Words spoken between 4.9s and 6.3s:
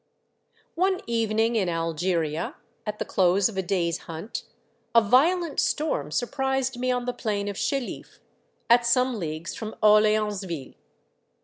a violent storm